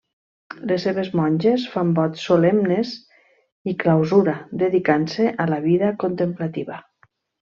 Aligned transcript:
Les 0.69 0.85
seves 0.87 1.09
monges 1.17 1.65
fan 1.73 1.91
vots 1.99 2.23
solemnes 2.29 2.93
i 3.73 3.77
clausura, 3.85 4.35
dedicant-se 4.63 5.29
a 5.45 5.49
la 5.55 5.63
vida 5.67 5.95
contemplativa. 6.07 6.83